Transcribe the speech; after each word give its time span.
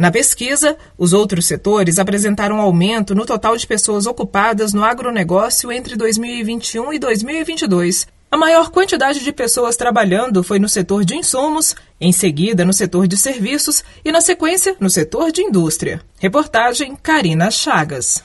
Na 0.00 0.10
pesquisa, 0.10 0.78
os 0.96 1.12
outros 1.12 1.44
setores 1.44 1.98
apresentaram 1.98 2.56
um 2.56 2.60
aumento 2.62 3.14
no 3.14 3.26
total 3.26 3.54
de 3.54 3.66
pessoas 3.66 4.06
ocupadas 4.06 4.72
no 4.72 4.82
agronegócio 4.82 5.70
entre 5.70 5.94
2021 5.94 6.94
e 6.94 6.98
2022. 6.98 8.06
A 8.30 8.36
maior 8.38 8.70
quantidade 8.70 9.22
de 9.22 9.30
pessoas 9.30 9.76
trabalhando 9.76 10.42
foi 10.42 10.58
no 10.58 10.70
setor 10.70 11.04
de 11.04 11.16
insumos, 11.16 11.76
em 12.00 12.12
seguida 12.12 12.64
no 12.64 12.72
setor 12.72 13.06
de 13.06 13.18
serviços 13.18 13.84
e, 14.02 14.10
na 14.10 14.22
sequência, 14.22 14.74
no 14.80 14.88
setor 14.88 15.30
de 15.30 15.42
indústria. 15.42 16.00
Reportagem 16.18 16.96
Karina 16.96 17.50
Chagas. 17.50 18.22